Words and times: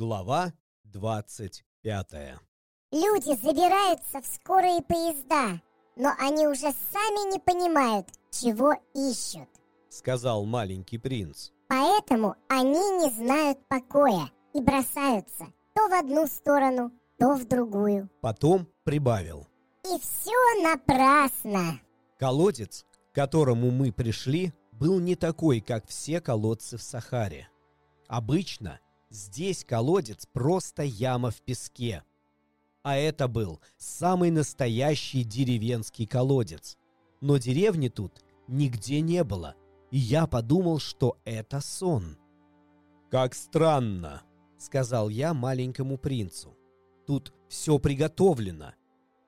Глава 0.00 0.54
25 0.84 2.06
Люди 2.90 3.36
забираются 3.36 4.22
в 4.22 4.24
скорые 4.24 4.80
поезда, 4.80 5.60
но 5.94 6.14
они 6.18 6.46
уже 6.46 6.72
сами 6.90 7.30
не 7.30 7.38
понимают, 7.38 8.08
чего 8.30 8.72
ищут. 8.94 9.50
Сказал 9.90 10.46
маленький 10.46 10.96
принц. 10.96 11.50
Поэтому 11.68 12.34
они 12.48 12.80
не 13.02 13.10
знают 13.10 13.58
покоя 13.68 14.30
и 14.54 14.62
бросаются 14.62 15.44
то 15.74 15.86
в 15.86 15.92
одну 15.92 16.26
сторону, 16.26 16.92
то 17.18 17.34
в 17.34 17.46
другую. 17.46 18.08
Потом 18.22 18.68
прибавил. 18.84 19.46
И 19.84 20.00
все 20.00 20.62
напрасно. 20.62 21.78
Колодец, 22.18 22.86
к 23.12 23.14
которому 23.14 23.70
мы 23.70 23.92
пришли, 23.92 24.54
был 24.72 24.98
не 24.98 25.14
такой, 25.14 25.60
как 25.60 25.86
все 25.86 26.22
колодцы 26.22 26.78
в 26.78 26.82
Сахаре. 26.82 27.50
Обычно 28.08 28.80
здесь 29.10 29.64
колодец 29.64 30.26
просто 30.26 30.82
яма 30.82 31.30
в 31.30 31.42
песке. 31.42 32.04
А 32.82 32.96
это 32.96 33.28
был 33.28 33.60
самый 33.76 34.30
настоящий 34.30 35.24
деревенский 35.24 36.06
колодец. 36.06 36.78
Но 37.20 37.36
деревни 37.36 37.88
тут 37.88 38.22
нигде 38.48 39.00
не 39.00 39.22
было, 39.22 39.54
и 39.90 39.98
я 39.98 40.26
подумал, 40.26 40.78
что 40.78 41.18
это 41.24 41.60
сон. 41.60 42.16
«Как 43.10 43.34
странно»,— 43.34 44.22
сказал 44.58 45.08
я 45.08 45.34
маленькому 45.34 45.98
принцу. 45.98 46.56
«Тут 47.06 47.34
все 47.48 47.78
приготовлено. 47.78 48.72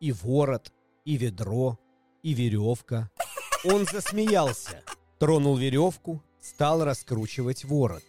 И 0.00 0.12
ворот, 0.12 0.72
и 1.04 1.16
ведро, 1.16 1.78
и 2.22 2.32
веревка». 2.32 3.10
Он 3.64 3.84
засмеялся, 3.84 4.82
тронул 5.18 5.56
веревку, 5.56 6.22
стал 6.40 6.84
раскручивать 6.84 7.64
ворот. 7.64 8.04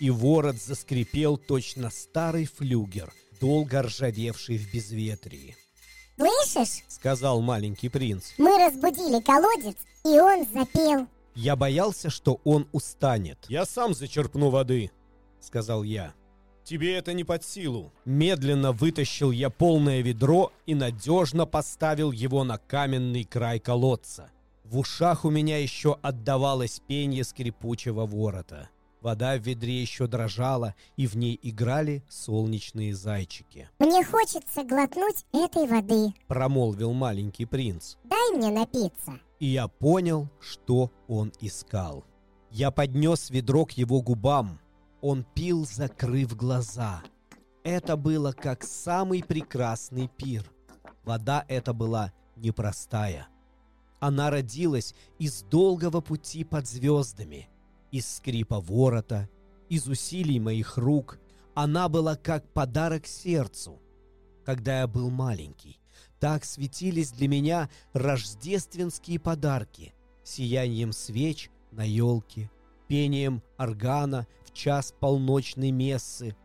И 0.00 0.10
ворот 0.10 0.56
заскрипел 0.56 1.36
точно 1.36 1.90
старый 1.90 2.46
флюгер, 2.46 3.12
долго 3.40 3.82
ржавевший 3.82 4.58
в 4.58 4.72
безветрии. 4.72 5.56
Слышишь? 6.16 6.84
Сказал 6.88 7.40
маленький 7.40 7.88
принц. 7.88 8.32
Мы 8.38 8.58
разбудили 8.58 9.20
колодец, 9.20 9.76
и 10.04 10.18
он 10.20 10.46
запел. 10.52 11.08
Я 11.34 11.56
боялся, 11.56 12.10
что 12.10 12.40
он 12.44 12.68
устанет. 12.72 13.38
«Я 13.48 13.66
сам 13.66 13.94
зачерпну 13.94 14.50
воды»,— 14.50 14.90
сказал 15.40 15.82
я. 15.82 16.14
«Тебе 16.62 16.94
это 16.94 17.12
не 17.12 17.24
под 17.24 17.44
силу». 17.44 17.92
Медленно 18.04 18.72
вытащил 18.72 19.32
я 19.32 19.50
полное 19.50 20.00
ведро 20.00 20.52
и 20.66 20.74
надежно 20.74 21.44
поставил 21.44 22.12
его 22.12 22.44
на 22.44 22.58
каменный 22.58 23.24
край 23.24 23.58
колодца. 23.58 24.30
В 24.64 24.78
ушах 24.78 25.24
у 25.24 25.30
меня 25.30 25.58
еще 25.58 25.98
отдавалось 26.02 26.80
пенье 26.86 27.24
скрипучего 27.24 28.06
ворота. 28.06 28.70
Вода 29.04 29.36
в 29.36 29.42
ведре 29.42 29.82
еще 29.82 30.06
дрожала, 30.06 30.74
и 30.96 31.06
в 31.06 31.14
ней 31.14 31.38
играли 31.42 32.02
солнечные 32.08 32.94
зайчики. 32.94 33.68
Мне 33.78 34.02
хочется 34.02 34.64
глотнуть 34.64 35.26
этой 35.30 35.66
воды. 35.66 36.14
Промолвил 36.26 36.94
маленький 36.94 37.44
принц. 37.44 37.96
Дай 38.04 38.34
мне 38.34 38.50
напиться. 38.50 39.20
И 39.40 39.46
я 39.48 39.68
понял, 39.68 40.30
что 40.40 40.90
он 41.06 41.34
искал. 41.42 42.06
Я 42.50 42.70
поднес 42.70 43.28
ведро 43.28 43.66
к 43.66 43.72
его 43.72 44.00
губам. 44.00 44.58
Он 45.02 45.22
пил, 45.34 45.66
закрыв 45.66 46.34
глаза. 46.34 47.02
Это 47.62 47.98
было 47.98 48.32
как 48.32 48.64
самый 48.64 49.22
прекрасный 49.22 50.08
пир. 50.08 50.50
Вода 51.04 51.44
эта 51.48 51.74
была 51.74 52.10
непростая. 52.36 53.28
Она 54.00 54.30
родилась 54.30 54.94
из 55.18 55.42
долгого 55.42 56.00
пути 56.00 56.42
под 56.42 56.66
звездами, 56.66 57.50
из 57.94 58.16
скрипа 58.16 58.58
ворота, 58.58 59.28
из 59.68 59.86
усилий 59.86 60.40
моих 60.40 60.76
рук. 60.78 61.20
Она 61.54 61.88
была 61.88 62.16
как 62.16 62.52
подарок 62.52 63.06
сердцу. 63.06 63.80
Когда 64.44 64.80
я 64.80 64.88
был 64.88 65.10
маленький, 65.10 65.78
так 66.18 66.44
светились 66.44 67.12
для 67.12 67.28
меня 67.28 67.70
рождественские 67.92 69.20
подарки, 69.20 69.94
сиянием 70.24 70.92
свеч 70.92 71.52
на 71.70 71.84
елке, 71.84 72.50
пением 72.88 73.44
органа 73.58 74.26
в 74.44 74.52
час 74.52 74.92
полночной 74.98 75.70
мессы, 75.70 76.36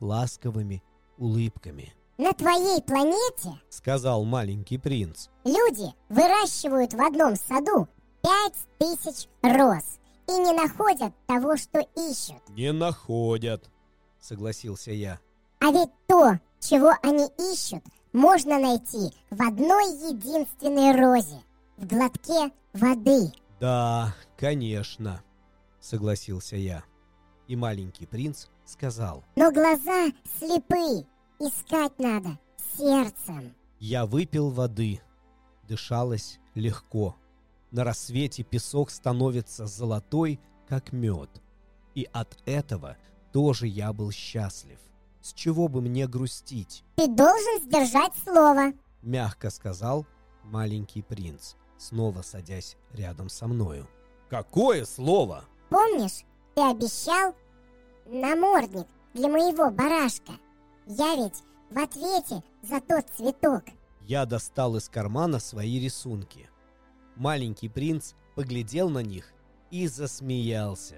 ласковыми 0.00 0.82
улыбками. 1.16 1.94
На 2.18 2.34
твоей 2.34 2.82
планете, 2.82 3.58
Сказал 3.70 4.26
маленький 4.26 4.76
принц. 4.76 5.28
люди 5.46 5.94
выращивают 6.10 6.92
в 6.92 7.00
одном 7.00 7.36
саду 7.36 7.88
пять 8.20 8.68
тысяч 8.78 9.28
роз 9.40 9.99
и 10.28 10.32
не 10.32 10.52
находят 10.52 11.12
того, 11.26 11.56
что 11.56 11.80
ищут. 11.80 12.48
«Не 12.50 12.72
находят»,— 12.72 13.70
согласился 14.20 14.92
я. 14.92 15.20
А 15.60 15.70
ведь 15.72 15.90
то, 16.06 16.38
чего 16.58 16.92
они 17.02 17.28
ищут, 17.52 17.84
можно 18.12 18.58
найти 18.58 19.14
в 19.30 19.42
одной 19.42 19.84
единственной 20.10 20.98
розе, 20.98 21.42
в 21.76 21.86
глотке 21.86 22.50
воды. 22.72 23.32
«Да, 23.60 24.14
конечно»,— 24.38 25.22
согласился 25.80 26.56
я. 26.56 26.82
И 27.46 27.56
маленький 27.56 28.06
принц 28.06 28.46
сказал. 28.64 29.22
Но 29.36 29.52
глаза 29.52 30.06
слепы, 30.38 31.06
искать 31.38 31.98
надо 31.98 32.38
сердцем. 32.76 33.54
Я 33.78 34.06
выпил 34.06 34.50
воды. 34.50 35.00
Дышалось 35.68 36.38
легко. 36.54 37.16
На 37.70 37.84
рассвете 37.84 38.42
песок 38.42 38.90
становится 38.90 39.66
золотой, 39.66 40.40
как 40.68 40.92
мед. 40.92 41.30
И 41.94 42.08
от 42.12 42.36
этого 42.46 42.96
тоже 43.32 43.66
я 43.66 43.92
был 43.92 44.10
счастлив. 44.10 44.78
С 45.20 45.32
чего 45.32 45.68
бы 45.68 45.80
мне 45.80 46.08
грустить? 46.08 46.82
Ты 46.96 47.06
должен 47.06 47.62
сдержать 47.62 48.12
слово. 48.24 48.72
Мягко 49.02 49.50
сказал 49.50 50.06
маленький 50.44 51.02
принц, 51.02 51.54
снова 51.78 52.22
садясь 52.22 52.76
рядом 52.92 53.28
со 53.28 53.46
мною. 53.46 53.86
Какое 54.28 54.84
слово? 54.84 55.44
Помнишь, 55.68 56.24
ты 56.54 56.62
обещал 56.62 57.34
намордник 58.06 58.86
для 59.14 59.28
моего 59.28 59.70
барашка? 59.70 60.32
Я 60.86 61.16
ведь 61.16 61.42
в 61.70 61.78
ответе 61.78 62.42
за 62.62 62.80
тот 62.80 63.04
цветок. 63.16 63.64
Я 64.02 64.26
достал 64.26 64.76
из 64.76 64.88
кармана 64.88 65.38
свои 65.38 65.78
рисунки. 65.78 66.48
Маленький 67.16 67.68
принц 67.68 68.14
поглядел 68.34 68.88
на 68.88 69.00
них 69.00 69.32
и 69.70 69.86
засмеялся. 69.86 70.96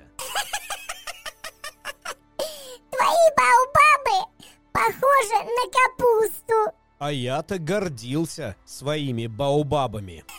Твои 2.91 3.29
баобабы 3.37 4.31
похожи 4.73 5.39
на 5.45 5.65
капусту. 5.71 6.77
А 6.99 7.11
я-то 7.13 7.59
гордился 7.59 8.57
своими 8.65 9.27
баобабами. 9.27 10.25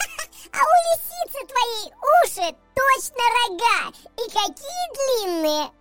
А 0.56 0.60
у 0.60 0.74
лисицы 0.86 1.40
твоей 1.48 1.92
уши 2.22 2.56
точно 2.76 3.24
рога. 3.40 3.92
И 4.18 4.24
какие 4.30 4.86
длинные. 5.26 5.72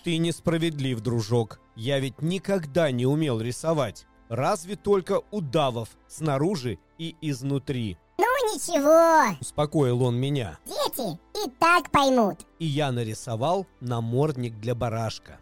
Ты 0.04 0.18
несправедлив, 0.18 1.00
дружок. 1.00 1.60
Я 1.74 1.98
ведь 1.98 2.22
никогда 2.22 2.90
не 2.92 3.04
умел 3.06 3.40
рисовать. 3.40 4.06
Разве 4.30 4.76
только 4.76 5.20
удавов 5.30 5.90
снаружи 6.08 6.78
и 6.98 7.14
изнутри. 7.20 7.98
Ну 8.16 8.24
ничего, 8.54 9.36
Успокоил 9.40 10.02
он 10.02 10.16
меня. 10.18 10.58
дети 10.64 11.18
и 11.34 11.50
так 11.58 11.90
поймут. 11.90 12.46
И 12.58 12.64
я 12.64 12.92
нарисовал 12.92 13.66
намордник 13.80 14.58
для 14.60 14.74
барашка. 14.74 15.38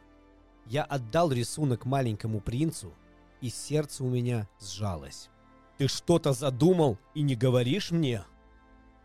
Я 0.66 0.82
отдал 0.84 1.30
рисунок 1.30 1.84
маленькому 1.84 2.40
принцу, 2.40 2.92
и 3.40 3.50
сердце 3.50 4.02
у 4.04 4.08
меня 4.08 4.48
сжалось. 4.60 5.28
«Ты 5.76 5.86
что-то 5.86 6.32
задумал 6.32 6.98
и 7.14 7.22
не 7.22 7.36
говоришь 7.36 7.90
мне?» 7.92 8.24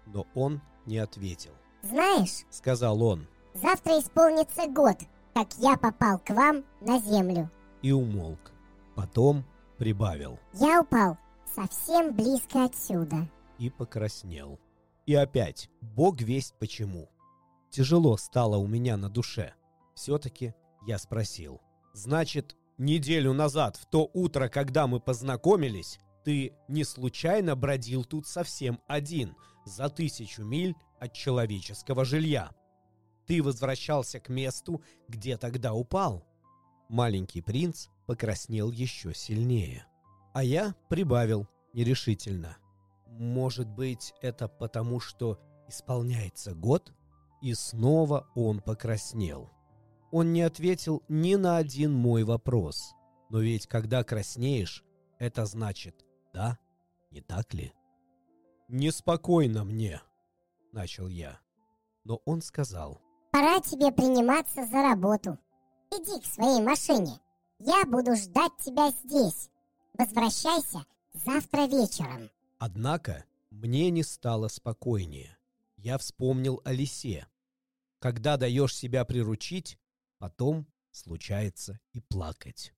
Но 0.08 0.26
он 0.34 0.62
не 0.86 0.98
ответил. 0.98 1.52
Знаешь, 1.84 2.46
Сказал 2.50 3.04
он 3.04 3.28
завтра 3.54 4.00
исполнится 4.00 4.68
год, 4.68 4.98
как 5.34 5.48
я 5.60 5.78
попал 5.78 6.18
к 6.20 6.30
вам 6.32 6.64
на 6.82 7.00
землю. 7.00 7.50
и 7.82 7.92
умолк. 7.92 8.52
Потом 8.96 9.44
прибавил 9.78 10.40
Я 10.54 10.82
упал 10.82 11.18
совсем 11.54 12.16
близко 12.16 12.66
отсюда. 12.66 13.28
и 13.60 13.70
покраснел. 13.70 14.60
И 15.06 15.14
опять, 15.16 15.70
бог 15.82 16.22
весть 16.22 16.56
почему. 16.60 17.10
Тяжело 17.70 18.18
стало 18.18 18.58
у 18.58 18.68
меня 18.68 18.98
на 18.98 19.10
душе. 19.10 19.54
Все-таки 19.96 20.54
я 20.86 20.98
спросил. 20.98 21.62
«Значит, 21.94 22.56
неделю 22.78 23.34
назад, 23.34 23.78
в 23.78 23.86
то 23.86 24.10
утро, 24.14 24.48
когда 24.48 24.88
мы 24.88 25.00
познакомились, 25.00 26.00
ты 26.24 26.54
не 26.68 26.84
случайно 26.84 27.56
бродил 27.56 28.04
тут 28.04 28.28
совсем 28.28 28.80
один, 28.88 29.36
за 29.66 29.90
тысячу 29.90 30.44
миль 30.44 30.76
от 31.00 31.14
человеческого 31.14 32.06
жилья? 32.06 32.52
Ты 33.28 33.44
возвращался 33.44 34.20
к 34.20 34.30
месту, 34.30 34.82
где 35.08 35.38
тогда 35.38 35.74
упал?» 35.74 36.26
Маленький 36.90 37.42
принц 37.42 37.88
покраснел 38.06 38.72
еще 38.72 39.14
сильнее. 39.14 39.86
А 40.34 40.44
я 40.44 40.76
прибавил 40.90 41.48
нерешительно. 41.74 42.58
Может 43.08 43.68
быть, 43.68 44.14
это 44.22 44.48
потому, 44.48 45.00
что 45.00 45.40
исполняется 45.68 46.54
год? 46.56 46.94
И 47.42 47.54
снова 47.54 48.28
он 48.36 48.62
покраснел. 48.62 49.50
он 50.12 50.32
не 50.32 50.42
ответил 50.44 51.02
ни 51.10 51.36
на 51.36 51.58
один 51.58 51.92
мой 51.92 52.24
вопрос. 52.24 52.94
Но 53.30 53.40
ведь 53.40 53.66
когда 53.68 54.04
краснеешь, 54.04 54.84
это 55.18 55.46
значит 55.46 56.06
«да», 56.34 56.60
не 57.10 57.22
так 57.22 57.54
ли? 57.54 57.74
«Неспокойно 58.68 59.64
мне»,— 59.64 60.02
начал 60.72 61.08
я. 61.08 61.40
Но 62.04 62.22
он 62.26 62.42
сказал. 62.42 63.02
«Пора 63.32 63.60
тебе 63.60 63.92
приниматься 63.92 64.66
за 64.66 64.84
работу. 64.84 65.38
Иди 65.92 66.22
к 66.22 66.26
своей 66.26 66.62
машине. 66.62 67.20
Я 67.66 67.86
буду 67.86 68.14
ждать 68.16 68.52
тебя 68.60 68.92
здесь. 68.92 69.50
Возвращайся 69.98 70.86
завтра 71.14 71.66
вечером». 71.66 72.30
Однако 72.60 73.24
мне 73.52 73.90
не 73.90 74.04
стало 74.04 74.50
спокойнее. 74.50 75.38
Я 75.78 75.98
вспомнил 75.98 76.62
о 76.66 76.74
лисе. 76.74 77.28
Когда 78.00 78.36
даешь 78.36 78.76
себя 78.76 79.06
приручить, 79.06 79.80
потом 80.18 80.68
случается 80.92 81.80
и 81.94 82.02
плакать. 82.02 82.74